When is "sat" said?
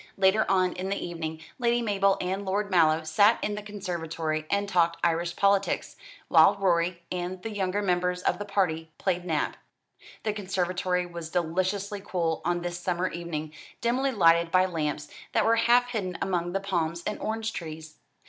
3.03-3.37